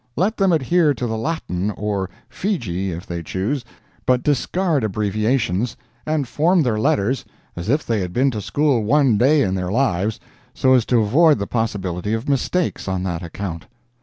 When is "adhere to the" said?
0.51-1.15